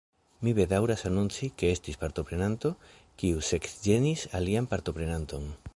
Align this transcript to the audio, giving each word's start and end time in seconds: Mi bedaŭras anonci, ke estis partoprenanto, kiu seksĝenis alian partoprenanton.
Mi 0.45 0.51
bedaŭras 0.59 1.03
anonci, 1.09 1.49
ke 1.63 1.69
estis 1.73 1.99
partoprenanto, 2.05 2.73
kiu 3.23 3.47
seksĝenis 3.53 4.29
alian 4.41 4.75
partoprenanton. 4.75 5.51